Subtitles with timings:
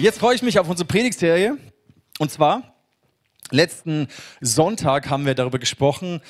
[0.00, 1.58] Jetzt freue ich mich auf unsere Predigtserie.
[2.18, 2.74] Und zwar,
[3.50, 4.08] letzten
[4.40, 6.22] Sonntag haben wir darüber gesprochen,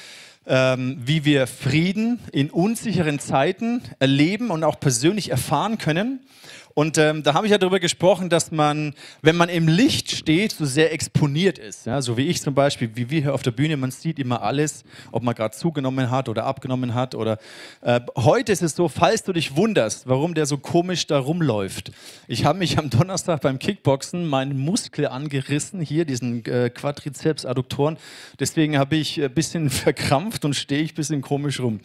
[0.44, 6.26] ähm, wie wir Frieden in unsicheren Zeiten erleben und auch persönlich erfahren können.
[6.74, 10.52] Und ähm, da habe ich ja darüber gesprochen, dass man, wenn man im Licht steht,
[10.52, 11.86] so sehr exponiert ist.
[11.86, 12.00] Ja?
[12.00, 14.84] So wie ich zum Beispiel, wie wir hier auf der Bühne, man sieht immer alles,
[15.10, 17.14] ob man gerade zugenommen hat oder abgenommen hat.
[17.14, 17.38] Oder
[17.82, 21.90] äh, heute ist es so, falls du dich wunderst, warum der so komisch da rumläuft.
[22.28, 27.96] Ich habe mich am Donnerstag beim Kickboxen meinen Muskel angerissen, hier diesen äh, Quadrizeps Adduktoren.
[28.38, 31.80] Deswegen habe ich ein bisschen verkrampft und stehe ich ein bisschen komisch rum.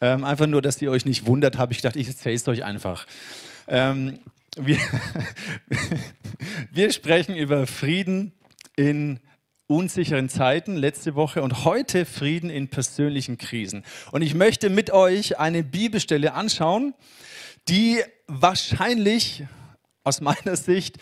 [0.00, 2.64] Ähm, einfach nur, dass ihr euch nicht wundert, habe ich gedacht, ich erzähle es euch
[2.64, 3.06] einfach.
[3.66, 4.18] Ähm,
[4.66, 4.78] wir,
[6.72, 8.32] wir sprechen über Frieden
[8.76, 9.20] in
[9.66, 13.84] unsicheren Zeiten letzte Woche und heute Frieden in persönlichen Krisen.
[14.12, 16.94] Und ich möchte mit euch eine Bibelstelle anschauen,
[17.68, 19.44] die wahrscheinlich
[20.04, 20.96] aus meiner Sicht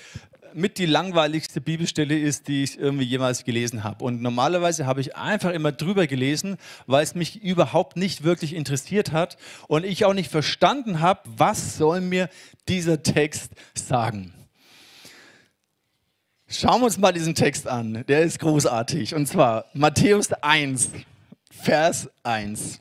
[0.56, 4.04] mit die langweiligste Bibelstelle ist, die ich irgendwie jemals gelesen habe.
[4.04, 9.12] Und normalerweise habe ich einfach immer drüber gelesen, weil es mich überhaupt nicht wirklich interessiert
[9.12, 9.36] hat
[9.68, 12.28] und ich auch nicht verstanden habe, was soll mir
[12.68, 14.32] dieser Text sagen.
[16.48, 18.04] Schauen wir uns mal diesen Text an.
[18.06, 19.14] Der ist großartig.
[19.14, 20.90] Und zwar Matthäus 1,
[21.50, 22.80] Vers 1.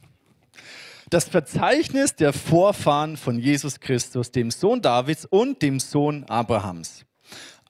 [1.10, 7.06] Das Verzeichnis der Vorfahren von Jesus Christus, dem Sohn Davids und dem Sohn Abrahams.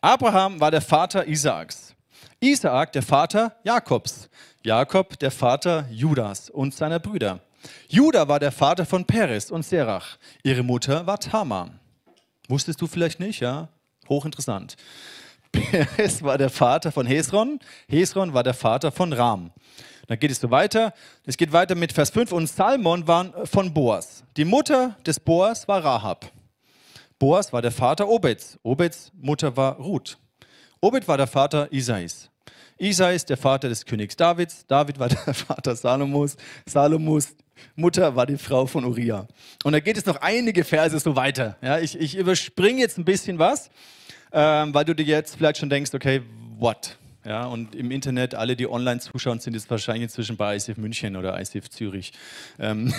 [0.06, 1.96] Abraham war der Vater Isaaks.
[2.40, 4.30] Isaak der Vater Jakobs.
[4.62, 7.40] Jakob der Vater Judas und seiner Brüder.
[7.88, 10.18] Judah war der Vater von Peres und Serach.
[10.44, 11.72] Ihre Mutter war Tamar.
[12.48, 13.70] Wusstest du vielleicht nicht, ja?
[14.08, 14.76] Hochinteressant.
[15.52, 17.60] Peres war der Vater von Hesron.
[17.88, 19.50] Hesron war der Vater von Ram.
[20.06, 20.94] Dann geht es so weiter.
[21.26, 22.32] Es geht weiter mit Vers 5.
[22.32, 24.24] Und Salmon war von Boas.
[24.38, 26.32] Die Mutter des Boas war Rahab.
[27.20, 28.60] Boas war der Vater Obeds.
[28.64, 30.18] Obeds Mutter war Ruth.
[30.82, 32.30] Obed war der Vater Isais.
[32.78, 34.66] Isais der Vater des Königs Davids.
[34.68, 36.36] David war der Vater Salomos.
[36.66, 37.36] Salomos
[37.76, 39.28] Mutter war die Frau von Uriah.
[39.64, 41.58] Und da geht es noch einige Verse so weiter.
[41.62, 43.70] Ja, ich, ich überspringe jetzt ein bisschen was,
[44.34, 46.22] ähm, weil du dir jetzt vielleicht schon denkst, okay,
[46.58, 46.98] what?
[47.26, 51.16] Ja, und im Internet, alle, die online zuschauen, sind jetzt wahrscheinlich inzwischen bei ICF München
[51.16, 52.14] oder ICF Zürich.
[52.60, 52.94] Ähm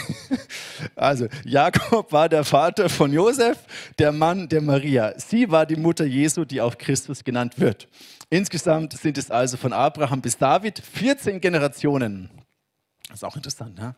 [0.96, 3.58] also, Jakob war der Vater von Josef,
[4.00, 5.14] der Mann der Maria.
[5.16, 7.86] Sie war die Mutter Jesu, die auch Christus genannt wird.
[8.28, 12.28] Insgesamt sind es also von Abraham bis David 14 Generationen.
[13.06, 13.94] Das ist auch interessant, ne?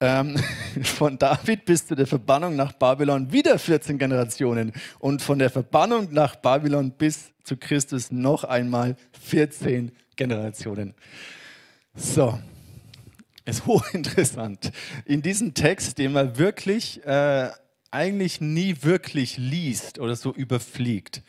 [0.00, 0.36] Ähm,
[0.82, 6.12] von David bis zu der Verbannung nach Babylon wieder 14 Generationen und von der Verbannung
[6.12, 10.94] nach Babylon bis zu Christus noch einmal 14 Generationen.
[11.94, 12.38] So,
[13.46, 14.70] ist hochinteressant.
[15.06, 17.50] In diesem Text, den man wirklich äh,
[17.90, 21.22] eigentlich nie wirklich liest oder so überfliegt,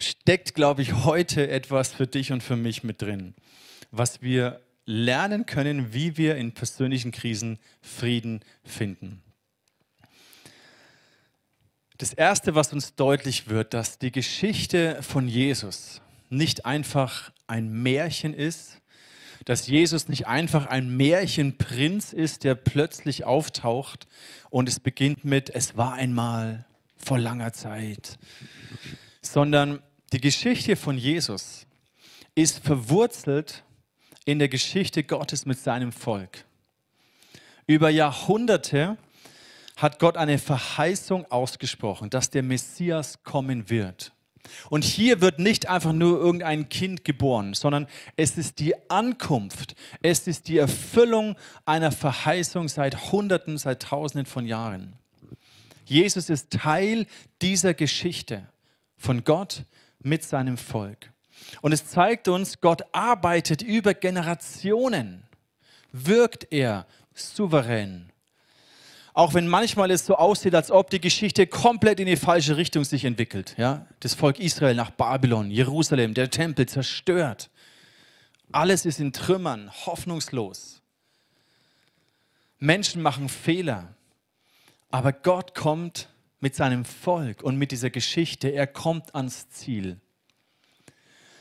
[0.00, 3.34] steckt, glaube ich, heute etwas für dich und für mich mit drin,
[3.90, 9.22] was wir lernen können, wie wir in persönlichen Krisen Frieden finden.
[11.98, 16.00] Das Erste, was uns deutlich wird, dass die Geschichte von Jesus
[16.30, 18.80] nicht einfach ein Märchen ist,
[19.44, 24.06] dass Jesus nicht einfach ein Märchenprinz ist, der plötzlich auftaucht
[24.48, 26.64] und es beginnt mit, es war einmal
[26.96, 28.18] vor langer Zeit,
[29.20, 29.82] sondern
[30.14, 31.66] die Geschichte von Jesus
[32.34, 33.64] ist verwurzelt
[34.28, 36.44] in der Geschichte Gottes mit seinem Volk.
[37.66, 38.98] Über Jahrhunderte
[39.78, 44.12] hat Gott eine Verheißung ausgesprochen, dass der Messias kommen wird.
[44.68, 47.86] Und hier wird nicht einfach nur irgendein Kind geboren, sondern
[48.16, 51.34] es ist die Ankunft, es ist die Erfüllung
[51.64, 54.92] einer Verheißung seit Hunderten, seit Tausenden von Jahren.
[55.86, 57.06] Jesus ist Teil
[57.40, 58.46] dieser Geschichte
[58.98, 59.64] von Gott
[60.00, 61.12] mit seinem Volk.
[61.60, 65.24] Und es zeigt uns, Gott arbeitet über Generationen,
[65.92, 68.10] wirkt er souverän.
[69.14, 72.84] Auch wenn manchmal es so aussieht, als ob die Geschichte komplett in die falsche Richtung
[72.84, 73.54] sich entwickelt.
[73.58, 73.86] Ja?
[73.98, 77.50] Das Volk Israel nach Babylon, Jerusalem, der Tempel zerstört.
[78.52, 80.82] Alles ist in Trümmern, hoffnungslos.
[82.60, 83.94] Menschen machen Fehler.
[84.90, 86.08] Aber Gott kommt
[86.40, 90.00] mit seinem Volk und mit dieser Geschichte, er kommt ans Ziel.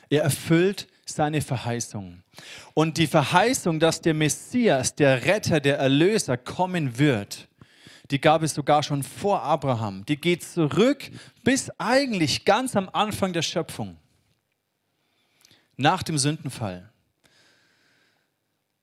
[0.10, 2.24] Er erfüllt seine Verheißung.
[2.74, 7.48] Und die Verheißung, dass der Messias, der Retter, der Erlöser kommen wird,
[8.12, 10.06] die gab es sogar schon vor Abraham.
[10.06, 11.10] Die geht zurück
[11.44, 13.98] bis eigentlich ganz am Anfang der Schöpfung,
[15.76, 16.90] nach dem Sündenfall,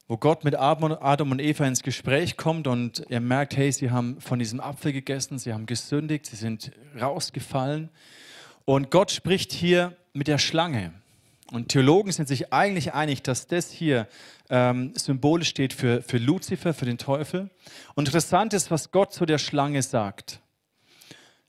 [0.06, 4.20] wo Gott mit Adam und Eva ins Gespräch kommt und er merkt, hey, sie haben
[4.20, 7.88] von diesem Apfel gegessen, sie haben gesündigt, sie sind rausgefallen.
[8.66, 10.92] Und Gott spricht hier mit der Schlange.
[11.50, 14.08] Und Theologen sind sich eigentlich einig, dass das hier
[14.48, 17.50] ähm, symbolisch steht für, für Luzifer, für den Teufel.
[17.94, 20.40] Und interessant ist, was Gott zu der Schlange sagt.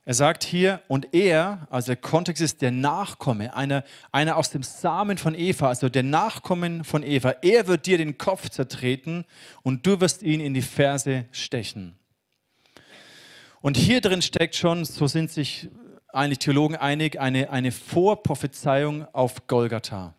[0.07, 4.61] Er sagt hier, und er, also der Kontext ist der Nachkomme, einer, einer aus dem
[4.61, 9.25] Samen von Eva, also der Nachkommen von Eva, er wird dir den Kopf zertreten
[9.63, 11.97] und du wirst ihn in die Ferse stechen.
[13.61, 15.69] Und hier drin steckt schon, so sind sich
[16.15, 20.13] eigentlich Theologen einig, eine, eine Vorprophezeiung auf Golgatha.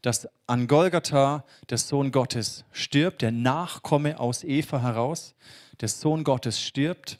[0.00, 5.34] Dass an Golgatha der Sohn Gottes stirbt, der Nachkomme aus Eva heraus,
[5.80, 7.18] der Sohn Gottes stirbt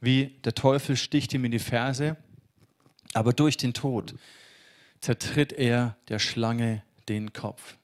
[0.00, 2.16] wie der Teufel sticht ihm in die Ferse,
[3.12, 4.14] aber durch den Tod
[5.00, 7.76] zertritt er der Schlange den Kopf.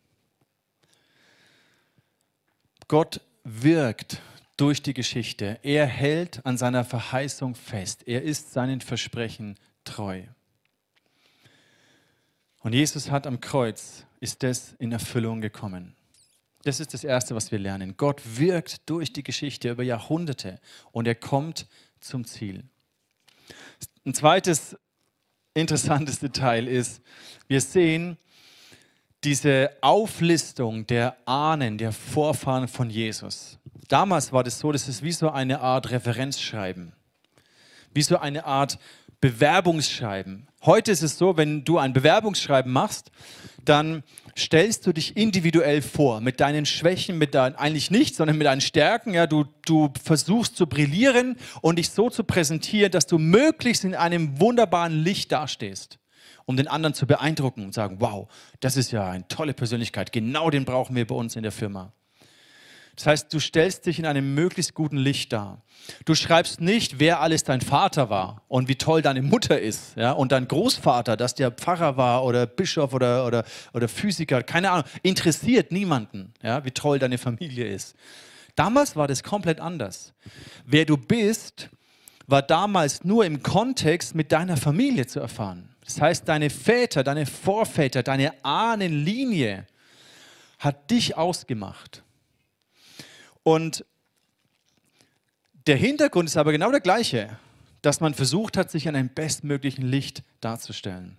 [2.89, 4.21] Gott wirkt
[4.57, 5.59] durch die Geschichte.
[5.63, 8.07] Er hält an seiner Verheißung fest.
[8.07, 10.23] Er ist seinen Versprechen treu.
[12.61, 15.95] Und Jesus hat am Kreuz, ist das in Erfüllung gekommen.
[16.65, 17.97] Das ist das Erste, was wir lernen.
[17.97, 20.59] Gott wirkt durch die Geschichte über Jahrhunderte
[20.91, 21.69] und er kommt
[22.01, 22.65] zum Ziel.
[24.05, 24.77] Ein zweites
[25.55, 27.03] interessantes Detail ist,
[27.47, 28.19] wir sehen
[29.23, 33.56] diese Auflistung der Ahnen, der Vorfahren von Jesus.
[33.89, 36.93] Damals war das so, das ist wie so eine Art Referenzschreiben,
[37.93, 38.79] wie so eine Art
[39.21, 40.49] Bewerbungsschreiben.
[40.65, 43.11] Heute ist es so, wenn du ein Bewerbungsschreiben machst,
[43.65, 44.03] dann
[44.37, 48.61] stellst du dich individuell vor, mit deinen Schwächen, mit deinen, eigentlich nicht, sondern mit deinen
[48.61, 49.15] Stärken.
[49.15, 53.95] Ja, du, du versuchst zu brillieren und dich so zu präsentieren, dass du möglichst in
[53.95, 55.99] einem wunderbaren Licht dastehst,
[56.45, 58.29] um den anderen zu beeindrucken und sagen, wow,
[58.61, 61.93] das ist ja eine tolle Persönlichkeit, genau den brauchen wir bei uns in der Firma.
[62.97, 65.63] Das heißt, du stellst dich in einem möglichst guten Licht dar.
[66.07, 70.13] Du schreibst nicht, wer alles dein Vater war und wie toll deine Mutter ist ja,
[70.13, 73.45] und dein Großvater, dass der Pfarrer war oder Bischof oder, oder,
[73.75, 77.95] oder Physiker, keine Ahnung, interessiert niemanden, ja, wie toll deine Familie ist.
[78.55, 80.15] Damals war das komplett anders.
[80.65, 81.69] Wer du bist,
[82.27, 85.69] war damals nur im Kontext mit deiner Familie zu erfahren.
[85.85, 89.67] Das heißt, deine Väter, deine Vorväter, deine Ahnenlinie
[90.59, 92.03] hat dich ausgemacht.
[93.47, 93.85] Und
[95.69, 97.39] der Hintergrund ist aber genau der gleiche,
[97.81, 101.17] dass man versucht hat, sich in einem bestmöglichen Licht darzustellen.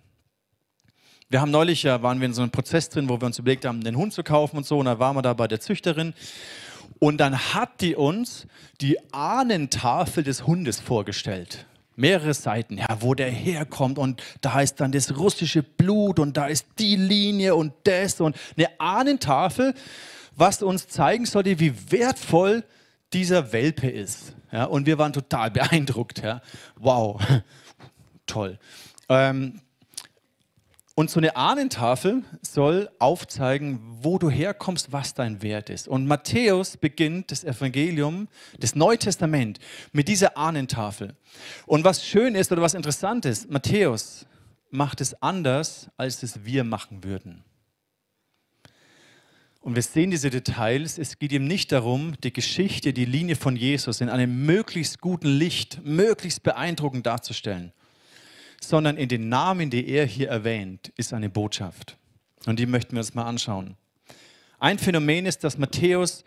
[1.30, 3.64] Wir haben neulich, ja, waren wir in so einem Prozess drin, wo wir uns überlegt
[3.64, 6.12] haben, den Hund zu kaufen und so, und da waren wir da bei der Züchterin.
[6.98, 8.46] Und dann hat die uns
[8.82, 11.64] die Ahnentafel des Hundes vorgestellt.
[11.96, 16.46] Mehrere Seiten, ja, wo der herkommt und da ist dann das russische Blut und da
[16.46, 19.72] ist die Linie und das und eine Ahnentafel
[20.38, 22.64] was uns zeigen sollte, wie wertvoll
[23.12, 24.34] dieser Welpe ist.
[24.52, 26.22] Ja, und wir waren total beeindruckt.
[26.22, 26.40] Ja.
[26.76, 27.20] Wow,
[28.26, 28.58] toll.
[29.08, 29.60] Ähm,
[30.94, 35.86] und so eine Ahnentafel soll aufzeigen, wo du herkommst, was dein Wert ist.
[35.86, 38.26] Und Matthäus beginnt das Evangelium,
[38.58, 39.60] das Neue Testament,
[39.92, 41.14] mit dieser Ahnentafel.
[41.66, 44.26] Und was schön ist oder was interessant ist, Matthäus
[44.70, 47.44] macht es anders, als es wir machen würden.
[49.60, 50.98] Und wir sehen diese Details.
[50.98, 55.28] Es geht ihm nicht darum, die Geschichte, die Linie von Jesus in einem möglichst guten
[55.28, 57.72] Licht, möglichst beeindruckend darzustellen,
[58.60, 61.96] sondern in den Namen, die er hier erwähnt, ist eine Botschaft.
[62.46, 63.76] Und die möchten wir uns mal anschauen.
[64.60, 66.24] Ein Phänomen ist, dass Matthäus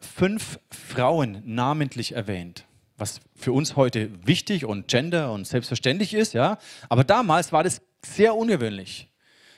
[0.00, 2.64] fünf Frauen namentlich erwähnt,
[2.96, 6.58] was für uns heute wichtig und gender und selbstverständlich ist, ja.
[6.88, 9.08] Aber damals war das sehr ungewöhnlich.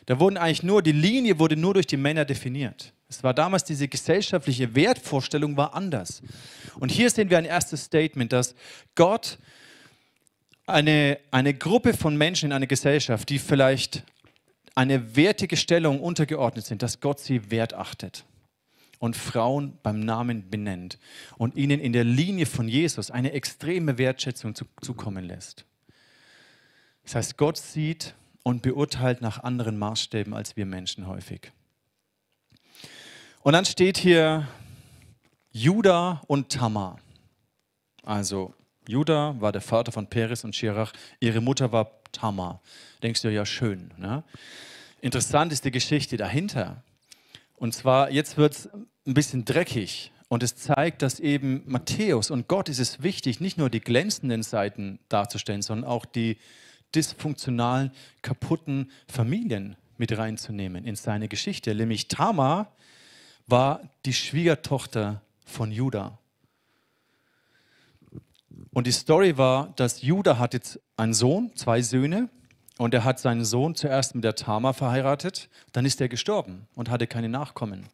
[0.06, 2.92] Da wurden eigentlich nur, die Linie wurde nur durch die Männer definiert.
[3.10, 6.22] Es war damals diese gesellschaftliche Wertvorstellung war anders.
[6.78, 8.54] Und hier sehen wir ein erstes Statement, dass
[8.94, 9.38] Gott
[10.66, 14.04] eine, eine Gruppe von Menschen in einer Gesellschaft, die vielleicht
[14.76, 18.24] eine wertige Stellung untergeordnet sind, dass Gott sie wertachtet
[19.00, 20.98] und Frauen beim Namen benennt
[21.36, 25.64] und ihnen in der Linie von Jesus eine extreme Wertschätzung zukommen lässt.
[27.02, 28.14] Das heißt, Gott sieht
[28.44, 31.50] und beurteilt nach anderen Maßstäben als wir Menschen häufig.
[33.42, 34.46] Und dann steht hier
[35.50, 36.98] Judah und Tamar.
[38.02, 38.52] Also
[38.86, 42.60] Judah war der Vater von Peres und Schirach, ihre Mutter war Tamar.
[43.02, 43.92] Denkst du, ja schön.
[43.96, 44.24] Ne?
[45.00, 46.82] Interessant ist die Geschichte dahinter.
[47.56, 48.68] Und zwar, jetzt wird es
[49.06, 50.12] ein bisschen dreckig.
[50.28, 54.42] Und es zeigt, dass eben Matthäus und Gott ist es wichtig, nicht nur die glänzenden
[54.42, 56.36] Seiten darzustellen, sondern auch die
[56.94, 61.74] dysfunktionalen, kaputten Familien mit reinzunehmen in seine Geschichte.
[61.74, 62.76] Nämlich Tamar
[63.50, 66.18] war die Schwiegertochter von Judah.
[68.72, 72.28] Und die Story war, dass Judah hat jetzt einen Sohn, zwei Söhne,
[72.80, 76.88] Und er hat seinen Sohn zuerst mit der Tama verheiratet, dann ist er gestorben und
[76.88, 77.84] hatte keine Nachkommen.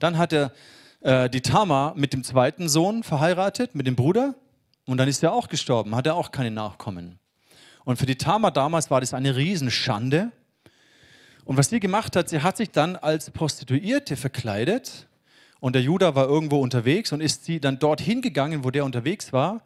[0.00, 0.52] Dann hat er
[1.00, 4.34] äh, die Tama mit dem zweiten Sohn verheiratet, mit dem Bruder,
[4.84, 7.18] und dann ist er auch gestorben, hat er auch keine Nachkommen.
[7.86, 10.30] Und für die Tama damals war das eine Riesenschande.
[11.48, 15.06] Und was sie gemacht hat, sie hat sich dann als Prostituierte verkleidet
[15.60, 19.32] und der Judah war irgendwo unterwegs und ist sie dann dorthin gegangen, wo der unterwegs
[19.32, 19.62] war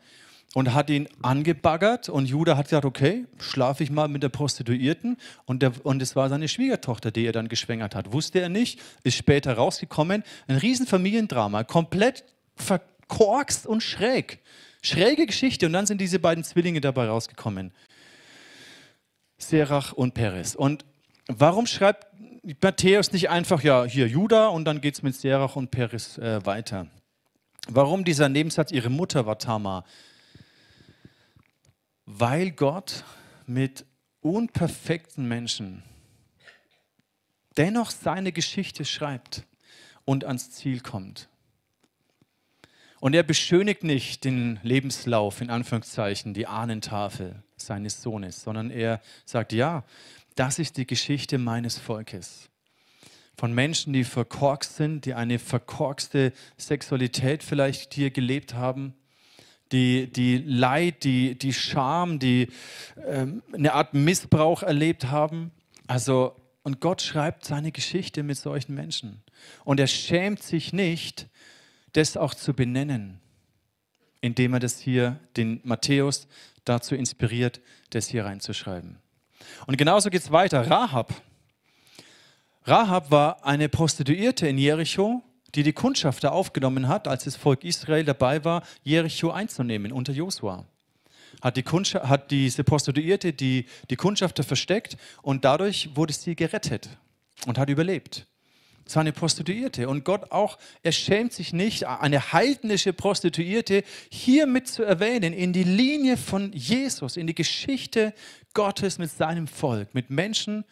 [0.55, 5.17] und hat ihn angebaggert und Judah hat gesagt, okay, schlafe ich mal mit der Prostituierten
[5.45, 8.13] und, der, und es war seine Schwiegertochter, die er dann geschwängert hat.
[8.13, 10.23] Wusste er nicht, ist später rausgekommen.
[10.47, 12.23] Ein Riesenfamiliendrama, komplett
[12.55, 14.39] verkorkst und schräg.
[14.83, 17.73] Schräge Geschichte und dann sind diese beiden Zwillinge dabei rausgekommen.
[19.37, 20.55] Serach und Peres.
[20.55, 20.85] Und
[21.29, 22.07] warum schreibt
[22.63, 26.45] Matthäus nicht einfach, ja, hier Judah und dann geht es mit Serach und Peres äh,
[26.45, 26.87] weiter?
[27.69, 29.85] Warum dieser Nebensatz, ihre Mutter war Tamar?
[32.07, 33.05] Weil Gott
[33.47, 33.85] mit
[34.21, 35.83] unperfekten Menschen
[37.57, 39.45] dennoch seine Geschichte schreibt
[40.05, 41.29] und ans Ziel kommt.
[43.01, 49.53] Und er beschönigt nicht den Lebenslauf, in Anführungszeichen, die Ahnentafel seines Sohnes, sondern er sagt,
[49.53, 49.85] ja,
[50.35, 52.49] das ist die Geschichte meines Volkes.
[53.37, 58.95] Von Menschen, die verkorkst sind, die eine verkorkste Sexualität vielleicht hier gelebt haben,
[59.73, 62.49] die, die Leid, die, die Scham, die
[63.07, 65.51] ähm, eine Art Missbrauch erlebt haben.
[65.87, 69.23] Also, und Gott schreibt seine Geschichte mit solchen Menschen.
[69.65, 71.27] Und er schämt sich nicht,
[71.95, 73.21] das auch zu benennen,
[74.21, 76.29] indem er das hier, den Matthäus,
[76.65, 77.61] dazu inspiriert,
[77.91, 78.99] das hier reinzuschreiben.
[79.67, 80.69] Und genauso geht es weiter.
[80.71, 81.13] Rahab.
[82.65, 85.23] Rahab war eine Prostituierte in Jericho,
[85.55, 90.65] die die Kundschafter aufgenommen hat, als das Volk Israel dabei war, Jericho einzunehmen unter Josua.
[91.41, 96.89] Hat, die hat diese Prostituierte die, die Kundschafter versteckt und dadurch wurde sie gerettet
[97.47, 98.27] und hat überlebt.
[98.85, 99.89] Es war eine Prostituierte.
[99.89, 105.53] Und Gott auch, er schämt sich nicht, eine heidnische Prostituierte hier mit zu erwähnen, in
[105.53, 108.13] die Linie von Jesus, in die Geschichte
[108.55, 110.65] Gottes mit seinem Volk, mit Menschen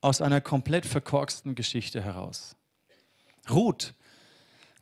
[0.00, 2.56] aus einer komplett verkorksten Geschichte heraus.
[3.50, 3.94] Ruth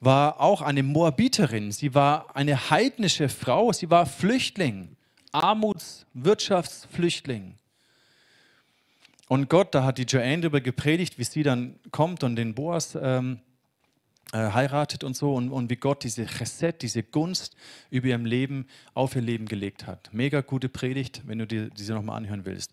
[0.00, 1.73] war auch eine Moabiterin.
[1.73, 3.73] Sie war eine heidnische Frau.
[3.73, 4.97] Sie war Flüchtling,
[5.33, 7.54] Armuts-, Wirtschaftsflüchtling.
[9.28, 12.97] Und Gott, da hat die Joanne darüber gepredigt, wie sie dann kommt und den Boas
[13.00, 13.40] ähm,
[14.33, 17.57] äh, heiratet und so und, und wie Gott diese Chesed, diese Gunst
[17.90, 20.11] über ihrem Leben auf ihr Leben gelegt hat.
[20.12, 22.73] Mega gute Predigt, wenn du dir diese nochmal anhören willst.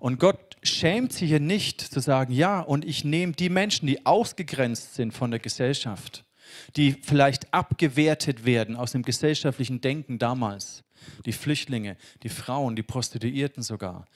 [0.00, 4.06] Und Gott schämt sich hier nicht zu sagen, ja, und ich nehme die Menschen, die
[4.06, 6.24] ausgegrenzt sind von der Gesellschaft,
[6.76, 10.82] die vielleicht abgewertet werden aus dem gesellschaftlichen Denken damals,
[11.26, 14.06] die Flüchtlinge, die Frauen, die Prostituierten sogar.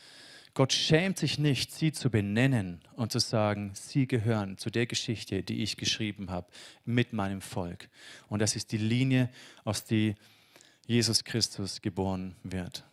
[0.56, 5.42] Gott schämt sich nicht, sie zu benennen und zu sagen, sie gehören zu der Geschichte,
[5.42, 6.46] die ich geschrieben habe
[6.86, 7.90] mit meinem Volk.
[8.28, 9.28] Und das ist die Linie,
[9.64, 10.14] aus der
[10.86, 12.84] Jesus Christus geboren wird.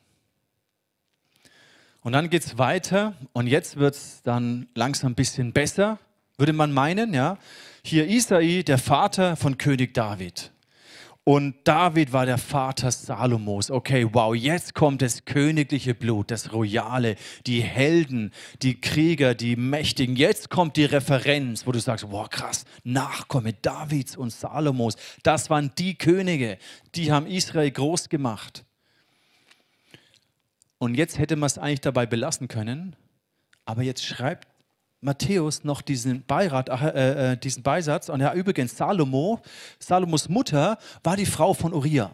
[2.01, 5.99] Und dann geht es weiter und jetzt wird es dann langsam ein bisschen besser,
[6.37, 7.13] würde man meinen.
[7.13, 7.37] Ja?
[7.81, 10.51] Hier Isai, der Vater von König David.
[11.25, 13.71] Und David war der Vater Salomos.
[13.71, 17.15] Okay, wow, jetzt kommt das königliche Blut, das Royale,
[17.47, 20.17] die Helden, die Krieger, die Mächtigen.
[20.17, 24.95] Jetzt kommt die Referenz, wo du sagst, wow, krass, Nachkomme Davids und Salomos.
[25.23, 26.57] Das waren die Könige,
[26.95, 28.65] die haben Israel groß gemacht.
[30.77, 32.97] Und jetzt hätte man es eigentlich dabei belassen können.
[33.63, 34.49] Aber jetzt schreibt
[35.03, 38.09] Matthäus noch diesen Beirat, äh, äh, diesen Beisatz.
[38.09, 39.41] Und ja, übrigens, Salomo,
[39.79, 42.11] Salomos Mutter, war die Frau von Uriah.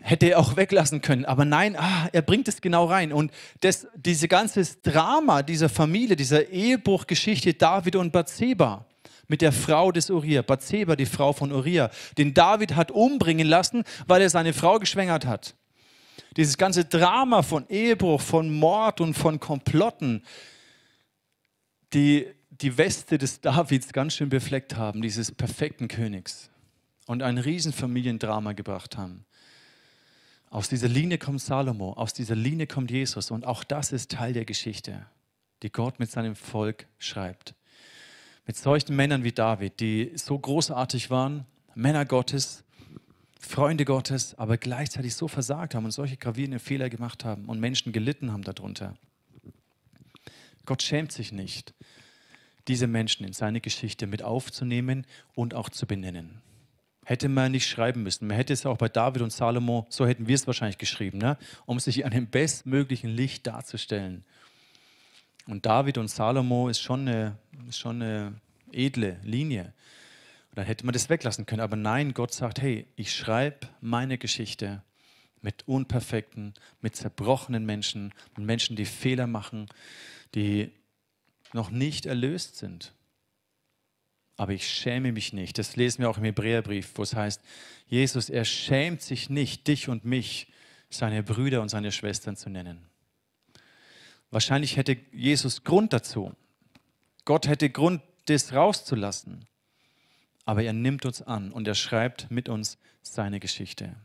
[0.00, 3.12] Hätte er auch weglassen können, aber nein, ah, er bringt es genau rein.
[3.12, 8.84] Und das, diese ganze Drama dieser Familie, dieser Ehebruchgeschichte David und Bathseba
[9.26, 13.82] mit der Frau des Uriah, Bathseba, die Frau von Uriah, den David hat umbringen lassen,
[14.06, 15.54] weil er seine Frau geschwängert hat.
[16.36, 20.22] Dieses ganze Drama von Ehebruch, von Mord und von Komplotten,
[21.96, 22.26] die
[22.62, 26.50] die Weste des Davids ganz schön befleckt haben, dieses perfekten Königs,
[27.06, 29.24] und ein Riesenfamiliendrama gebracht haben.
[30.50, 34.32] Aus dieser Linie kommt Salomo, aus dieser Linie kommt Jesus und auch das ist Teil
[34.32, 35.06] der Geschichte,
[35.62, 37.54] die Gott mit seinem Volk schreibt.
[38.46, 42.64] Mit solchen Männern wie David, die so großartig waren, Männer Gottes,
[43.38, 47.92] Freunde Gottes, aber gleichzeitig so versagt haben und solche gravierenden Fehler gemacht haben und Menschen
[47.92, 48.96] gelitten haben darunter.
[50.66, 51.74] Gott schämt sich nicht,
[52.68, 56.42] diese Menschen in seine Geschichte mit aufzunehmen und auch zu benennen.
[57.04, 58.26] Hätte man nicht schreiben müssen.
[58.26, 61.38] Man hätte es auch bei David und Salomo, so hätten wir es wahrscheinlich geschrieben, ne?
[61.64, 64.24] um sich an dem bestmöglichen Licht darzustellen.
[65.46, 68.40] Und David und Salomo ist schon eine, ist schon eine
[68.72, 69.72] edle Linie.
[70.50, 71.60] Und dann hätte man das weglassen können.
[71.60, 74.82] Aber nein, Gott sagt, hey, ich schreibe meine Geschichte
[75.42, 79.68] mit unperfekten, mit zerbrochenen Menschen, mit Menschen, die Fehler machen,
[80.36, 80.70] die
[81.52, 82.92] noch nicht erlöst sind.
[84.36, 85.58] Aber ich schäme mich nicht.
[85.58, 87.40] Das lesen wir auch im Hebräerbrief, wo es heißt,
[87.88, 90.52] Jesus, er schämt sich nicht, dich und mich,
[90.90, 92.86] seine Brüder und seine Schwestern zu nennen.
[94.30, 96.34] Wahrscheinlich hätte Jesus Grund dazu.
[97.24, 99.46] Gott hätte Grund, das rauszulassen.
[100.44, 103.96] Aber er nimmt uns an und er schreibt mit uns seine Geschichte.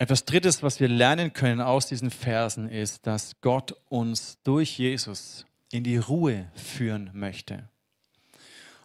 [0.00, 5.44] Etwas Drittes, was wir lernen können aus diesen Versen, ist, dass Gott uns durch Jesus
[5.72, 7.68] in die Ruhe führen möchte.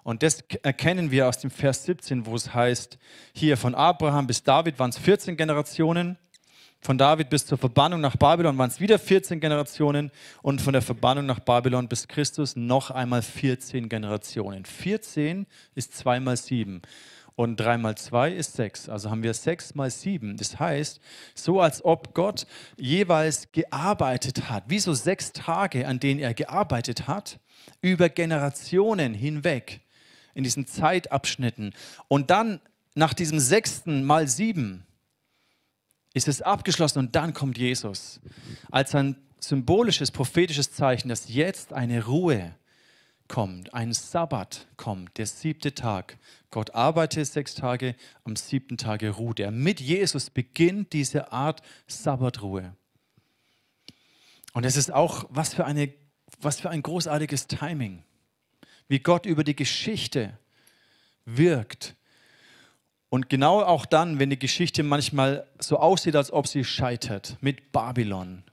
[0.01, 2.97] Und das erkennen wir aus dem Vers 17, wo es heißt,
[3.33, 6.17] hier von Abraham bis David waren es 14 Generationen,
[6.81, 10.81] von David bis zur Verbannung nach Babylon waren es wieder 14 Generationen und von der
[10.81, 14.65] Verbannung nach Babylon bis Christus noch einmal 14 Generationen.
[14.65, 16.81] 14 ist 2 mal 7.
[17.35, 18.89] Und 3 mal 2 ist 6.
[18.89, 20.37] Also haben wir 6 mal 7.
[20.37, 21.01] Das heißt,
[21.33, 22.45] so als ob Gott
[22.77, 27.39] jeweils gearbeitet hat, wie so sechs Tage, an denen er gearbeitet hat,
[27.81, 29.81] über Generationen hinweg,
[30.35, 31.73] in diesen Zeitabschnitten.
[32.07, 32.59] Und dann
[32.93, 34.85] nach diesem sechsten mal 7
[36.13, 38.19] ist es abgeschlossen und dann kommt Jesus
[38.69, 42.53] als ein symbolisches, prophetisches Zeichen, dass jetzt eine Ruhe
[43.27, 46.17] kommt, ein Sabbat kommt, der siebte Tag.
[46.51, 49.51] Gott arbeitet sechs Tage, am siebten Tage ruht er.
[49.51, 52.75] Mit Jesus beginnt diese Art Sabbatruhe.
[54.53, 55.93] Und es ist auch, was für, eine,
[56.39, 58.03] was für ein großartiges Timing,
[58.87, 60.37] wie Gott über die Geschichte
[61.25, 61.95] wirkt.
[63.09, 67.71] Und genau auch dann, wenn die Geschichte manchmal so aussieht, als ob sie scheitert, mit
[67.71, 68.43] Babylon,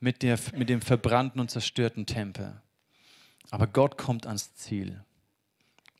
[0.00, 2.60] mit, der, mit dem verbrannten und zerstörten Tempel
[3.50, 5.04] aber Gott kommt ans Ziel.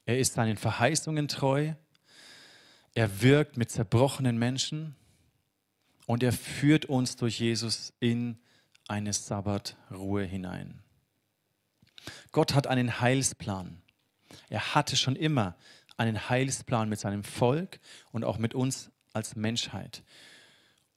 [0.04, 1.74] Er ist seinen Verheißungen treu.
[2.94, 4.96] Er wirkt mit zerbrochenen Menschen
[6.06, 8.38] und er führt uns durch Jesus in
[8.88, 10.82] eine Sabbatruhe hinein.
[12.32, 13.80] Gott hat einen Heilsplan.
[14.48, 15.56] Er hatte schon immer
[15.96, 20.02] einen Heilsplan mit seinem Volk und auch mit uns als Menschheit.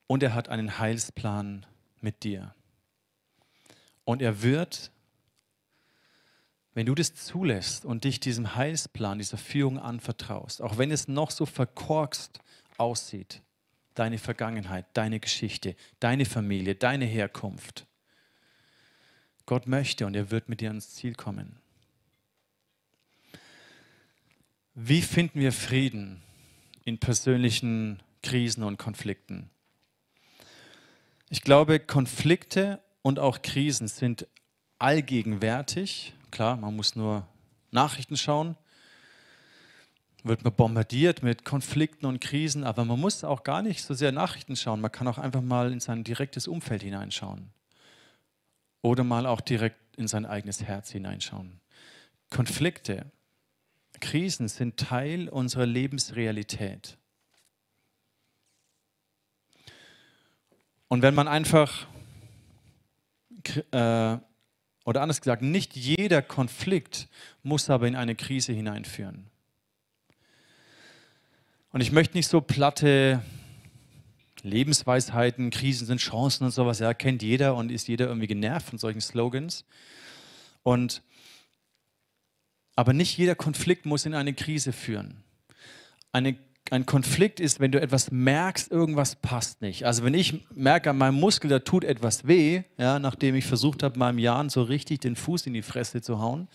[0.07, 1.65] Und er hat einen Heilsplan
[2.01, 2.55] mit dir.
[4.03, 4.91] Und er wird
[6.75, 11.31] wenn du das zulässt und dich diesem Heilsplan, dieser Führung anvertraust, auch wenn es noch
[11.31, 12.39] so verkorkst
[12.77, 13.41] aussieht,
[13.95, 17.87] deine Vergangenheit, deine Geschichte, deine Familie, deine Herkunft,
[19.45, 21.57] Gott möchte und er wird mit dir ans Ziel kommen.
[24.73, 26.21] Wie finden wir Frieden
[26.83, 29.49] in persönlichen Krisen und Konflikten?
[31.29, 34.27] Ich glaube, Konflikte und auch Krisen sind
[34.77, 37.25] allgegenwärtig Klar, man muss nur
[37.71, 38.57] Nachrichten schauen,
[40.25, 44.11] wird man bombardiert mit Konflikten und Krisen, aber man muss auch gar nicht so sehr
[44.11, 44.81] Nachrichten schauen.
[44.81, 47.51] Man kann auch einfach mal in sein direktes Umfeld hineinschauen
[48.81, 51.61] oder mal auch direkt in sein eigenes Herz hineinschauen.
[52.29, 53.09] Konflikte,
[54.01, 56.97] Krisen sind Teil unserer Lebensrealität.
[60.89, 61.87] Und wenn man einfach
[63.71, 64.17] äh,
[64.85, 67.09] oder anders gesagt, nicht jeder Konflikt
[67.43, 69.25] muss aber in eine Krise hineinführen.
[71.71, 73.21] Und ich möchte nicht so platte
[74.43, 78.77] Lebensweisheiten, Krisen sind Chancen und sowas, ja, kennt jeder und ist jeder irgendwie genervt von
[78.77, 79.65] solchen Slogans.
[80.61, 81.01] Und,
[82.75, 85.23] aber nicht jeder Konflikt muss in eine Krise führen.
[86.11, 86.37] Eine
[86.71, 89.85] ein Konflikt ist, wenn du etwas merkst, irgendwas passt nicht.
[89.85, 93.83] Also wenn ich merke an meinem Muskel, da tut etwas weh, ja, nachdem ich versucht
[93.83, 96.47] habe, meinem Jahren so richtig den Fuß in die Fresse zu hauen,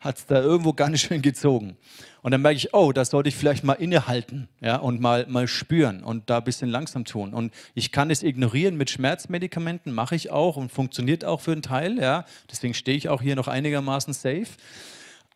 [0.00, 1.76] hat es da irgendwo ganz schön gezogen.
[2.22, 5.46] Und dann merke ich, oh, das sollte ich vielleicht mal innehalten ja, und mal, mal
[5.46, 7.32] spüren und da ein bisschen langsam tun.
[7.32, 11.62] Und ich kann es ignorieren mit Schmerzmedikamenten, mache ich auch und funktioniert auch für einen
[11.62, 11.98] Teil.
[11.98, 12.24] Ja.
[12.50, 14.48] Deswegen stehe ich auch hier noch einigermaßen safe.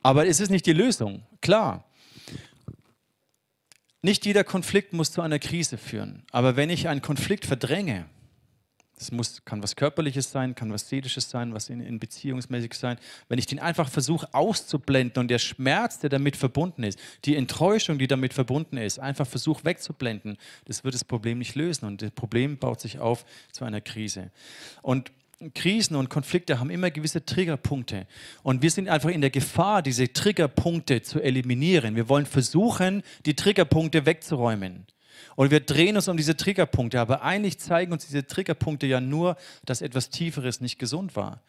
[0.03, 1.85] Aber es ist nicht die Lösung, klar.
[4.03, 6.23] Nicht jeder Konflikt muss zu einer Krise führen.
[6.31, 8.07] Aber wenn ich einen Konflikt verdränge,
[8.99, 12.99] das muss, kann was Körperliches sein, kann was Seelisches sein, was in, in beziehungsmäßig sein.
[13.29, 17.99] Wenn ich den einfach versuche auszublenden und der Schmerz, der damit verbunden ist, die Enttäuschung,
[17.99, 22.11] die damit verbunden ist, einfach versuche wegzublenden, das wird das Problem nicht lösen und das
[22.11, 24.31] Problem baut sich auf zu einer Krise.
[24.83, 25.13] Und
[25.55, 28.07] Krisen und Konflikte haben immer gewisse Triggerpunkte.
[28.43, 31.95] Und wir sind einfach in der Gefahr, diese Triggerpunkte zu eliminieren.
[31.95, 34.87] Wir wollen versuchen, die Triggerpunkte wegzuräumen.
[35.37, 39.37] Und wir drehen uns um diese Triggerpunkte, aber eigentlich zeigen uns diese Triggerpunkte ja nur,
[39.65, 41.43] dass etwas Tieferes nicht gesund war.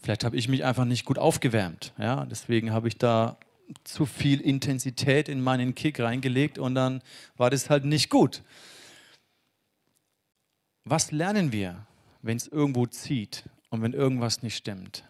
[0.00, 1.92] Vielleicht habe ich mich einfach nicht gut aufgewärmt.
[1.98, 2.24] Ja?
[2.24, 3.38] Deswegen habe ich da
[3.84, 7.02] zu viel Intensität in meinen Kick reingelegt und dann
[7.36, 8.42] war das halt nicht gut.
[10.84, 11.86] Was lernen wir,
[12.26, 15.04] wenn es irgendwo zieht und wenn irgendwas nicht stimmt?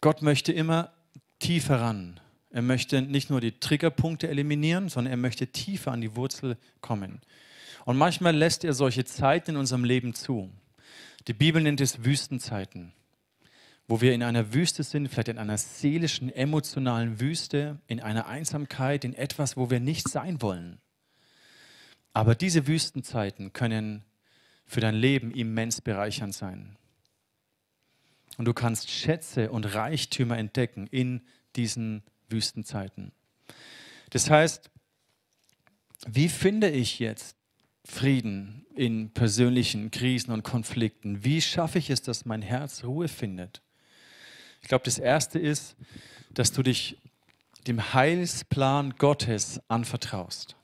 [0.00, 0.92] Gott möchte immer
[1.38, 2.20] tiefer ran.
[2.50, 7.20] Er möchte nicht nur die Triggerpunkte eliminieren, sondern er möchte tiefer an die Wurzel kommen.
[7.84, 10.50] Und manchmal lässt er solche Zeiten in unserem Leben zu.
[11.28, 12.92] Die Bibel nennt es Wüstenzeiten,
[13.88, 19.04] wo wir in einer Wüste sind, vielleicht in einer seelischen, emotionalen Wüste, in einer Einsamkeit,
[19.04, 20.78] in etwas, wo wir nicht sein wollen.
[22.12, 24.04] Aber diese Wüstenzeiten können
[24.66, 26.76] für dein Leben immens bereichernd sein.
[28.38, 31.20] Und du kannst Schätze und Reichtümer entdecken in
[31.56, 33.12] diesen Wüstenzeiten.
[34.10, 34.70] Das heißt,
[36.06, 37.36] wie finde ich jetzt
[37.84, 41.24] Frieden in persönlichen Krisen und Konflikten?
[41.24, 43.62] Wie schaffe ich es, dass mein Herz Ruhe findet?
[44.62, 45.76] Ich glaube, das Erste ist,
[46.30, 46.98] dass du dich
[47.66, 50.56] dem Heilsplan Gottes anvertraust.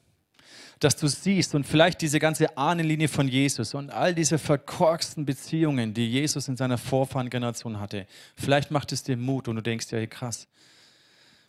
[0.80, 5.92] Dass du siehst und vielleicht diese ganze Ahnenlinie von Jesus und all diese verkorksten Beziehungen,
[5.92, 10.06] die Jesus in seiner Vorfahrengeneration hatte, vielleicht macht es dir Mut und du denkst, ja,
[10.06, 10.46] krass,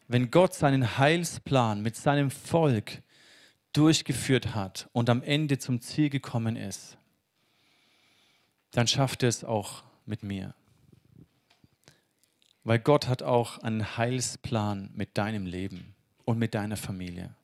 [0.07, 3.03] wenn Gott seinen Heilsplan mit seinem Volk
[3.73, 6.97] durchgeführt hat und am Ende zum Ziel gekommen ist,
[8.71, 10.55] dann schafft er es auch mit mir.
[12.63, 17.35] Weil Gott hat auch einen Heilsplan mit deinem Leben und mit deiner Familie.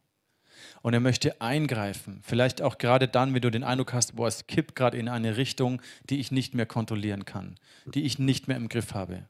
[0.81, 4.45] Und er möchte eingreifen, vielleicht auch gerade dann, wenn du den Eindruck hast, boah, es
[4.45, 8.57] kippt gerade in eine Richtung, die ich nicht mehr kontrollieren kann, die ich nicht mehr
[8.57, 9.25] im Griff habe.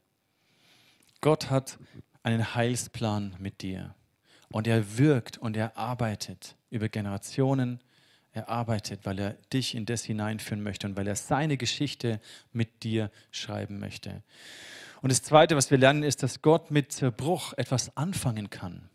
[1.20, 1.78] Gott hat
[2.22, 3.94] einen Heilsplan mit dir.
[4.50, 7.80] Und er wirkt und er arbeitet über Generationen.
[8.32, 12.20] Er arbeitet, weil er dich in das hineinführen möchte und weil er seine Geschichte
[12.52, 14.22] mit dir schreiben möchte.
[15.02, 18.88] Und das Zweite, was wir lernen, ist, dass Gott mit Zerbruch etwas anfangen kann.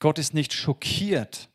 [0.00, 1.48] Gott ist nicht schockiert,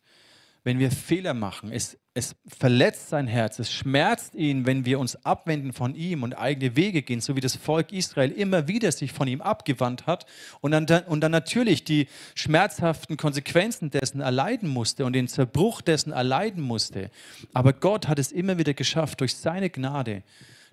[0.64, 1.72] wenn wir Fehler machen.
[1.72, 6.34] Es, es verletzt sein Herz, es schmerzt ihn, wenn wir uns abwenden von ihm und
[6.34, 10.26] eigene Wege gehen, so wie das Volk Israel immer wieder sich von ihm abgewandt hat
[10.62, 16.14] und dann, und dann natürlich die schmerzhaften Konsequenzen dessen erleiden musste und den Zerbruch dessen
[16.14, 17.12] erleiden musste.
[17.54, 20.24] Aber Gott hat es immer wieder geschafft, durch seine Gnade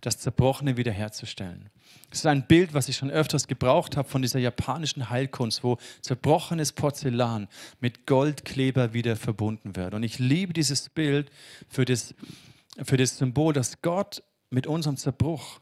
[0.00, 1.70] das Zerbrochene wiederherzustellen.
[2.12, 5.78] Das ist ein Bild, was ich schon öfters gebraucht habe von dieser japanischen Heilkunst, wo
[6.02, 7.48] zerbrochenes Porzellan
[7.80, 9.94] mit Goldkleber wieder verbunden wird.
[9.94, 11.30] Und ich liebe dieses Bild
[11.68, 12.14] für das,
[12.82, 15.60] für das Symbol, dass Gott mit unserem Zerbruch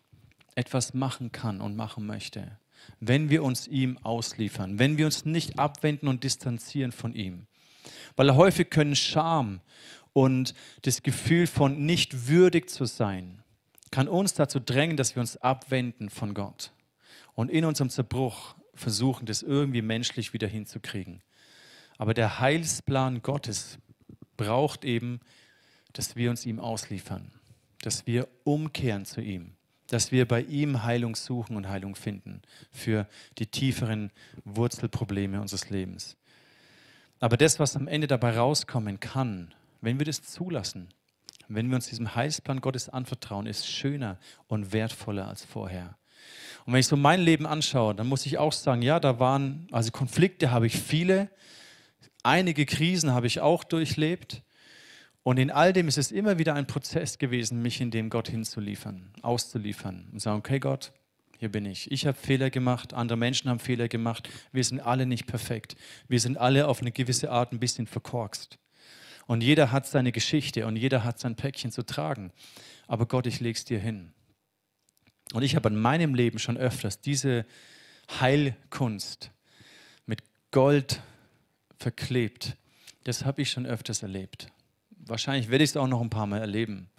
[0.56, 2.58] etwas machen kann und machen möchte,
[2.98, 7.46] wenn wir uns ihm ausliefern, wenn wir uns nicht abwenden und distanzieren von ihm.
[8.16, 9.60] Weil häufig können Scham
[10.12, 13.39] und das Gefühl von nicht würdig zu sein
[13.90, 16.72] kann uns dazu drängen, dass wir uns abwenden von Gott
[17.34, 21.22] und in unserem Zerbruch versuchen, das irgendwie menschlich wieder hinzukriegen.
[21.98, 23.78] Aber der Heilsplan Gottes
[24.36, 25.20] braucht eben,
[25.92, 27.32] dass wir uns ihm ausliefern,
[27.82, 29.54] dass wir umkehren zu ihm,
[29.88, 34.12] dass wir bei ihm Heilung suchen und Heilung finden für die tieferen
[34.44, 36.16] Wurzelprobleme unseres Lebens.
[37.18, 40.88] Aber das, was am Ende dabei rauskommen kann, wenn wir das zulassen,
[41.54, 45.96] wenn wir uns diesem Heilsplan Gottes anvertrauen, ist schöner und wertvoller als vorher.
[46.64, 49.66] Und wenn ich so mein Leben anschaue, dann muss ich auch sagen, ja, da waren,
[49.72, 51.28] also Konflikte habe ich viele,
[52.22, 54.42] einige Krisen habe ich auch durchlebt.
[55.22, 58.28] Und in all dem ist es immer wieder ein Prozess gewesen, mich in dem Gott
[58.28, 60.92] hinzuliefern, auszuliefern und sagen, okay Gott,
[61.38, 61.90] hier bin ich.
[61.90, 64.28] Ich habe Fehler gemacht, andere Menschen haben Fehler gemacht.
[64.52, 65.74] Wir sind alle nicht perfekt.
[66.06, 68.58] Wir sind alle auf eine gewisse Art ein bisschen verkorkst.
[69.30, 72.32] Und jeder hat seine Geschichte und jeder hat sein Päckchen zu tragen.
[72.88, 74.12] Aber Gott, ich leg's dir hin.
[75.32, 77.46] Und ich habe in meinem Leben schon öfters diese
[78.18, 79.30] Heilkunst
[80.04, 81.00] mit Gold
[81.78, 82.56] verklebt.
[83.04, 84.48] Das habe ich schon öfters erlebt.
[85.06, 86.90] Wahrscheinlich werde ich es auch noch ein paar Mal erleben.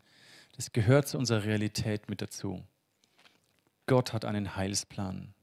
[0.56, 2.64] Das gehört zu unserer Realität mit dazu.
[3.88, 5.34] Gott hat einen Heilsplan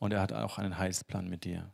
[0.00, 1.72] und er hat auch einen Heilsplan mit dir.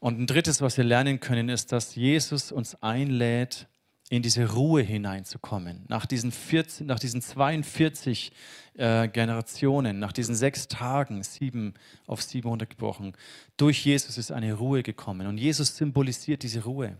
[0.00, 3.68] Und ein drittes, was wir lernen können, ist, dass Jesus uns einlädt,
[4.10, 5.84] in diese Ruhe hineinzukommen.
[5.88, 8.32] Nach diesen, 14, nach diesen 42
[8.74, 11.74] äh, Generationen, nach diesen sechs Tagen, sieben
[12.08, 13.16] auf 700 gebrochen,
[13.56, 15.28] durch Jesus ist eine Ruhe gekommen.
[15.28, 16.96] Und Jesus symbolisiert diese Ruhe.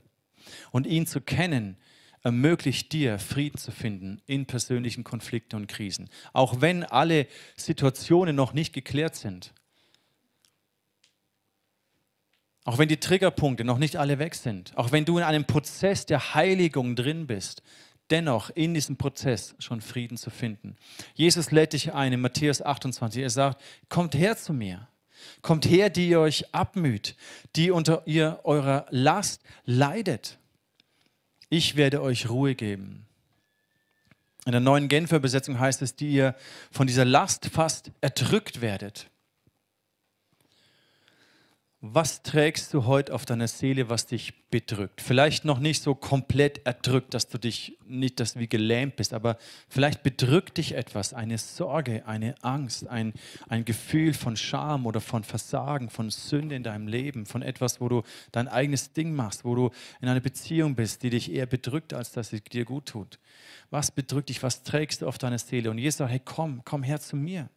[0.71, 1.77] Und ihn zu kennen,
[2.23, 6.09] ermöglicht dir, Frieden zu finden in persönlichen Konflikten und Krisen.
[6.33, 9.53] Auch wenn alle Situationen noch nicht geklärt sind.
[12.65, 14.77] Auch wenn die Triggerpunkte noch nicht alle weg sind.
[14.77, 17.63] Auch wenn du in einem Prozess der Heiligung drin bist.
[18.11, 20.77] Dennoch in diesem Prozess schon Frieden zu finden.
[21.15, 23.23] Jesus lädt dich ein in Matthäus 28.
[23.23, 24.89] Er sagt, kommt her zu mir.
[25.43, 27.15] Kommt her, die ihr euch abmüht,
[27.55, 30.39] die unter ihr eurer Last leidet
[31.51, 33.07] ich werde euch Ruhe geben.
[34.47, 36.35] In der neuen Genfer Übersetzung heißt es, die ihr
[36.71, 39.10] von dieser Last fast erdrückt werdet.
[41.83, 45.01] Was trägst du heute auf deiner Seele, was dich bedrückt?
[45.01, 49.39] Vielleicht noch nicht so komplett erdrückt, dass du dich nicht, dass wie gelähmt bist, aber
[49.67, 53.15] vielleicht bedrückt dich etwas, eine Sorge, eine Angst, ein,
[53.49, 57.89] ein Gefühl von Scham oder von Versagen, von Sünde in deinem Leben, von etwas, wo
[57.89, 59.71] du dein eigenes Ding machst, wo du
[60.03, 63.19] in einer Beziehung bist, die dich eher bedrückt, als dass sie dir gut tut.
[63.71, 64.43] Was bedrückt dich?
[64.43, 65.71] Was trägst du auf deiner Seele?
[65.71, 67.49] Und Jesus sagt, hey, komm, komm her zu mir.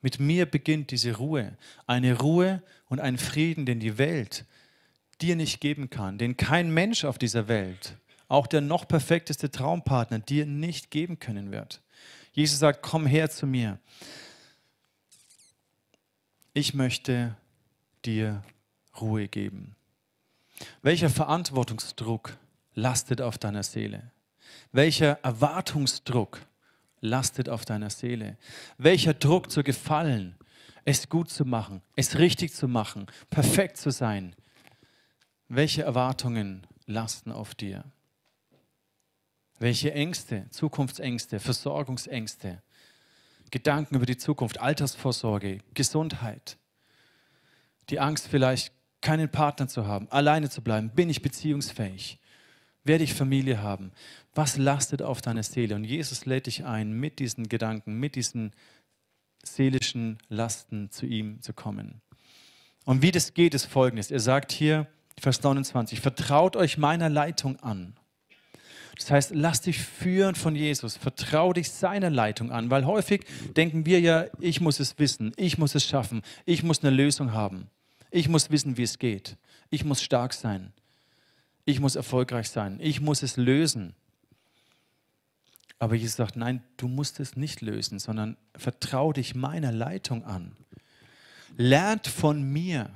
[0.00, 1.56] Mit mir beginnt diese Ruhe.
[1.86, 4.44] Eine Ruhe und ein Frieden, den die Welt
[5.20, 7.96] dir nicht geben kann, den kein Mensch auf dieser Welt,
[8.28, 11.80] auch der noch perfekteste Traumpartner, dir nicht geben können wird.
[12.32, 13.78] Jesus sagt, komm her zu mir.
[16.54, 17.36] Ich möchte
[18.04, 18.42] dir
[19.00, 19.74] Ruhe geben.
[20.82, 22.36] Welcher Verantwortungsdruck
[22.74, 24.10] lastet auf deiner Seele?
[24.72, 26.40] Welcher Erwartungsdruck
[27.00, 28.36] lastet auf deiner Seele?
[28.76, 30.36] Welcher Druck zu gefallen,
[30.84, 34.34] es gut zu machen, es richtig zu machen, perfekt zu sein?
[35.48, 37.84] Welche Erwartungen lasten auf dir?
[39.58, 42.62] Welche Ängste, Zukunftsängste, Versorgungsängste,
[43.50, 46.58] Gedanken über die Zukunft, Altersvorsorge, Gesundheit,
[47.88, 52.18] die Angst vielleicht keinen Partner zu haben, alleine zu bleiben, bin ich beziehungsfähig,
[52.84, 53.92] werde ich Familie haben,
[54.38, 55.74] was lastet auf deiner Seele?
[55.74, 58.52] Und Jesus lädt dich ein, mit diesen Gedanken, mit diesen
[59.42, 62.00] seelischen Lasten zu ihm zu kommen.
[62.84, 64.12] Und wie das geht, ist folgendes.
[64.12, 64.86] Er sagt hier,
[65.20, 67.94] Vers 29, vertraut euch meiner Leitung an.
[68.96, 73.24] Das heißt, lass dich führen von Jesus, vertrau dich seiner Leitung an, weil häufig
[73.56, 77.32] denken wir ja, ich muss es wissen, ich muss es schaffen, ich muss eine Lösung
[77.32, 77.70] haben,
[78.12, 79.36] ich muss wissen, wie es geht,
[79.68, 80.72] ich muss stark sein,
[81.64, 83.96] ich muss erfolgreich sein, ich muss es lösen.
[85.78, 90.56] Aber Jesus sagt, nein, du musst es nicht lösen, sondern vertrau dich meiner Leitung an.
[91.56, 92.90] Lernt von mir.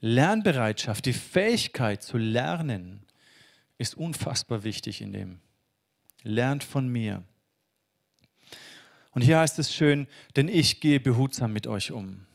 [0.00, 3.04] Lernbereitschaft, die Fähigkeit zu lernen,
[3.78, 5.40] ist unfassbar wichtig in dem.
[6.22, 7.24] Lernt von mir.
[9.12, 12.26] Und hier heißt es schön, denn ich gehe behutsam mit euch um.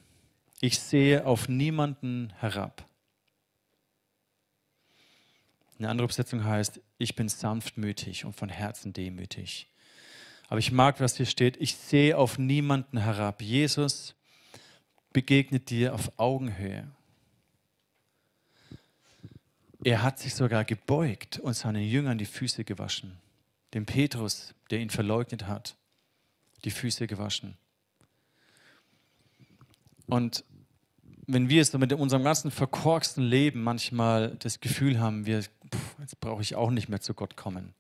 [0.62, 2.86] Ich sehe auf niemanden herab.
[5.78, 9.68] Eine andere Übersetzung heißt, ich bin sanftmütig und von Herzen demütig.
[10.50, 13.42] Aber ich mag, was hier steht, ich sehe auf niemanden herab.
[13.42, 14.16] Jesus
[15.14, 16.92] begegnet dir auf Augenhöhe.
[19.84, 23.18] Er hat sich sogar gebeugt und seinen Jüngern die Füße gewaschen.
[23.74, 25.78] Dem Petrus, der ihn verleugnet hat,
[26.66, 27.58] die Füße gewaschen.
[30.08, 30.44] Und
[31.28, 36.20] wenn wir es mit unserem ganzen verkorksten Leben manchmal das Gefühl haben, wir, pff, jetzt
[36.20, 37.74] brauche ich auch nicht mehr zu Gott kommen.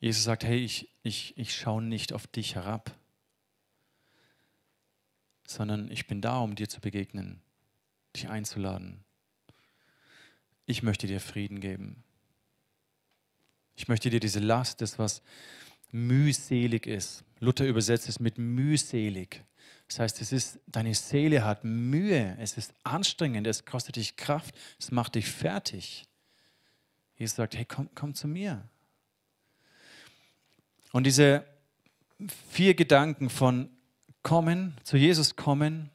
[0.00, 2.92] Jesus sagt, hey, ich, ich, ich schaue nicht auf dich herab,
[5.46, 7.40] sondern ich bin da, um dir zu begegnen,
[8.16, 9.04] dich einzuladen.
[10.66, 12.02] Ich möchte dir Frieden geben.
[13.76, 15.22] Ich möchte dir diese Last, das was
[15.92, 17.24] mühselig ist.
[17.40, 19.44] Luther übersetzt es mit mühselig.
[19.88, 24.54] Das heißt, es ist, deine Seele hat Mühe, es ist anstrengend, es kostet dich Kraft,
[24.78, 26.06] es macht dich fertig.
[27.16, 28.66] Jesus sagt, hey, komm, komm zu mir.
[30.92, 31.44] Und diese
[32.50, 33.68] vier Gedanken von
[34.22, 35.90] kommen, zu Jesus kommen,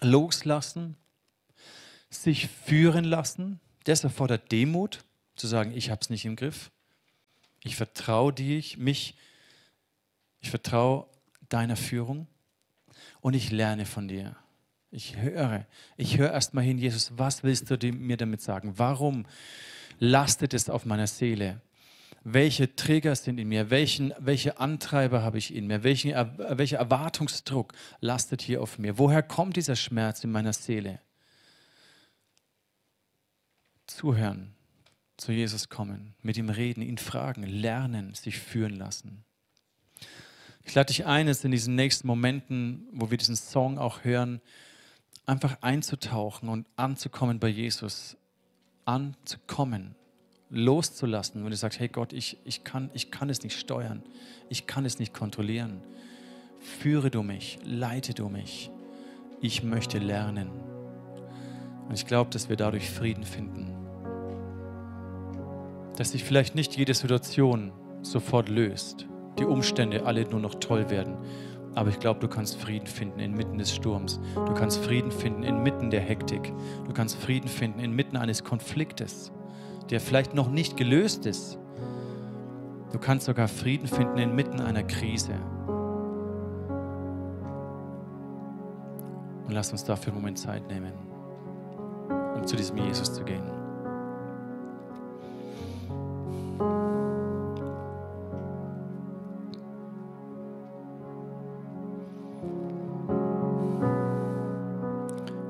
[0.00, 0.96] loslassen,
[2.08, 6.70] sich führen lassen, das erfordert Demut, zu sagen, ich habe es nicht im Griff.
[7.62, 9.16] Ich vertraue dir, mich,
[10.40, 11.08] ich vertraue
[11.48, 12.26] deiner Führung
[13.26, 14.36] und ich lerne von dir.
[14.92, 18.74] Ich höre, ich höre erstmal hin, Jesus, was willst du mir damit sagen?
[18.76, 19.26] Warum
[19.98, 21.60] lastet es auf meiner Seele?
[22.22, 23.68] Welche Trigger sind in mir?
[23.68, 25.82] Welchen, welche Antreiber habe ich in mir?
[25.82, 28.96] Welchen, welcher Erwartungsdruck lastet hier auf mir?
[28.96, 31.00] Woher kommt dieser Schmerz in meiner Seele?
[33.88, 34.54] Zuhören,
[35.16, 39.25] zu Jesus kommen, mit ihm reden, ihn fragen, lernen, sich führen lassen.
[40.66, 44.40] Ich lade dich ein, es in diesen nächsten Momenten, wo wir diesen Song auch hören,
[45.24, 48.16] einfach einzutauchen und anzukommen bei Jesus
[48.84, 49.94] anzukommen,
[50.50, 54.02] loszulassen, wenn du sagst, hey Gott, ich, ich, kann, ich kann es nicht steuern,
[54.48, 55.80] ich kann es nicht kontrollieren.
[56.58, 58.70] Führe du mich, leite du mich.
[59.40, 60.50] Ich möchte lernen.
[61.88, 63.72] Und ich glaube, dass wir dadurch Frieden finden.
[65.96, 69.06] Dass sich vielleicht nicht jede Situation sofort löst,
[69.38, 71.16] die Umstände alle nur noch toll werden.
[71.74, 74.18] Aber ich glaube, du kannst Frieden finden inmitten des Sturms.
[74.34, 76.52] Du kannst Frieden finden inmitten der Hektik.
[76.86, 79.30] Du kannst Frieden finden inmitten eines Konfliktes,
[79.90, 81.58] der vielleicht noch nicht gelöst ist.
[82.92, 85.34] Du kannst sogar Frieden finden inmitten einer Krise.
[89.46, 90.92] Und lass uns dafür einen Moment Zeit nehmen,
[92.34, 93.56] um zu diesem Jesus zu gehen.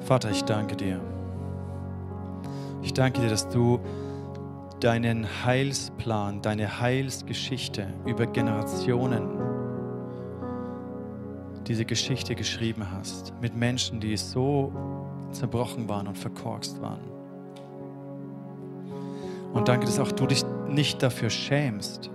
[0.07, 1.01] Vater, ich danke dir.
[2.81, 3.81] Ich danke dir, dass du
[4.79, 9.29] deinen Heilsplan, deine Heilsgeschichte über Generationen,
[11.67, 14.71] diese Geschichte geschrieben hast, mit Menschen, die so
[15.33, 17.01] zerbrochen waren und verkorkst waren.
[19.55, 22.11] Und danke, dass auch du dich nicht dafür schämst.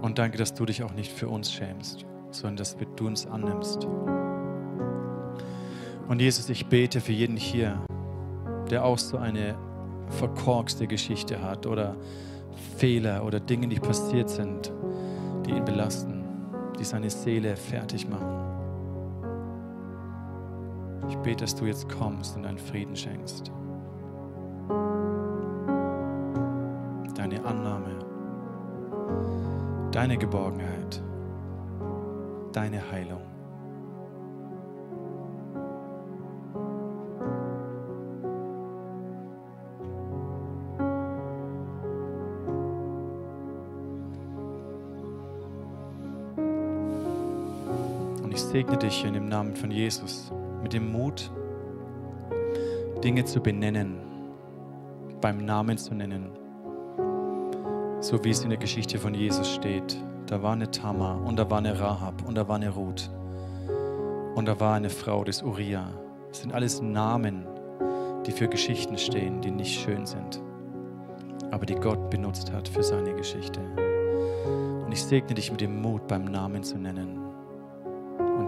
[0.00, 3.86] Und danke, dass du dich auch nicht für uns schämst, sondern dass du uns annimmst.
[6.08, 7.78] Und Jesus, ich bete für jeden hier,
[8.70, 9.54] der auch so eine
[10.08, 11.96] verkorkste Geschichte hat oder
[12.76, 14.72] Fehler oder Dinge, die passiert sind,
[15.46, 16.24] die ihn belasten,
[16.78, 18.42] die seine Seele fertig machen.
[21.08, 23.50] Ich bete, dass du jetzt kommst und deinen Frieden schenkst.
[27.14, 27.98] Deine Annahme,
[29.92, 31.01] deine Geborgenheit,
[32.52, 33.22] deine Heilung.
[48.52, 50.30] segne dich in dem Namen von Jesus
[50.62, 51.32] mit dem Mut,
[53.02, 53.96] Dinge zu benennen,
[55.22, 56.28] beim Namen zu nennen,
[58.00, 59.96] so wie es in der Geschichte von Jesus steht.
[60.32, 63.10] Da war eine Tamar und da war eine Rahab und da war eine Ruth
[64.34, 65.90] und da war eine Frau des Uriah.
[66.30, 67.46] Das sind alles Namen,
[68.24, 70.40] die für Geschichten stehen, die nicht schön sind,
[71.50, 73.60] aber die Gott benutzt hat für seine Geschichte.
[74.86, 77.18] Und ich segne dich mit dem Mut, beim Namen zu nennen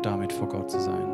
[0.04, 1.06] damit vor Gott zu sein.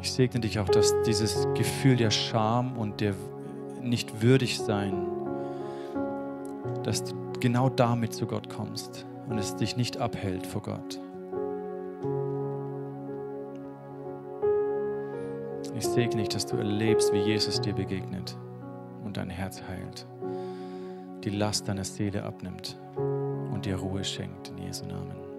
[0.00, 3.14] Ich segne dich auch, dass dieses Gefühl der Scham und der
[3.82, 5.11] nicht würdig sein,
[6.82, 11.00] dass du genau damit zu Gott kommst und es dich nicht abhält vor Gott.
[15.74, 18.36] Ich segne dich, dass du erlebst, wie Jesus dir begegnet
[19.04, 20.06] und dein Herz heilt,
[21.24, 22.78] die Last deiner Seele abnimmt
[23.52, 25.31] und dir Ruhe schenkt in Jesu Namen.